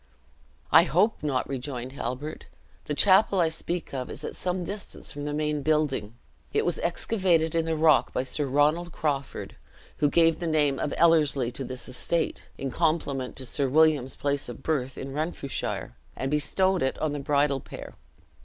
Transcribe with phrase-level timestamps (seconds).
[0.71, 2.45] "I hope not," rejoined Halbert;
[2.85, 6.15] "the chapel I speak of is at some distance from the main building.
[6.53, 9.57] It was excavated in the rock by Sir Ronald Crawford,
[9.97, 14.49] who gave the name of Ellerslie to this estate, in compliment to Sir William's place
[14.49, 17.93] of birth in Renfrewshire, and bestowed it on the bridal pair.